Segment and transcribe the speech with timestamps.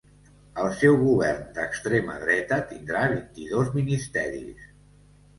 [0.61, 4.65] El seu govern d’extrema dreta tindrà vint-i-dos ministeris.